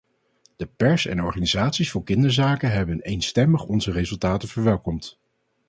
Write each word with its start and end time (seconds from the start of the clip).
De 0.55 0.65
pers 0.65 1.05
en 1.05 1.21
organisaties 1.23 1.91
voor 1.91 2.03
kinderzaken 2.03 2.71
hebben 2.71 3.01
eenstemmig 3.01 3.63
onze 3.65 3.91
resultaten 3.91 4.47
verwelkomd. 4.49 5.19